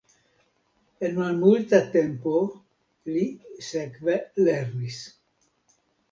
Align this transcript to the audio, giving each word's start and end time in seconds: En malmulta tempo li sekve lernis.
En 1.07 1.11
malmulta 1.17 1.79
tempo 1.95 2.39
li 3.17 3.25
sekve 3.67 4.15
lernis. 4.47 4.97